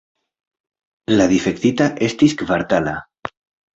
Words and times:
La 1.19 1.27
difektita 1.33 1.91
estis 2.07 2.35
kvartala. 2.43 2.97